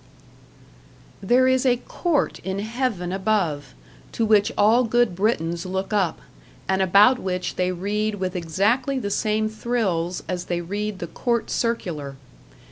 [1.21, 3.75] There is a court in Heaven above,
[4.13, 6.21] to which all good Britons look up,
[6.67, 11.51] and about which they read with exactly the same thrills as they read the Court
[11.51, 12.15] Circular.